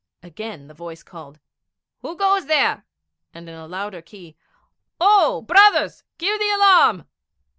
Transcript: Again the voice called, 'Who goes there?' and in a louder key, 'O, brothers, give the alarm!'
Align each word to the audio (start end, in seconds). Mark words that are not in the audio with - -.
Again 0.23 0.67
the 0.67 0.73
voice 0.73 1.03
called, 1.03 1.39
'Who 2.01 2.17
goes 2.17 2.47
there?' 2.47 2.85
and 3.35 3.47
in 3.47 3.53
a 3.53 3.67
louder 3.67 4.01
key, 4.01 4.35
'O, 4.99 5.43
brothers, 5.43 6.03
give 6.17 6.39
the 6.39 6.49
alarm!' 6.49 7.05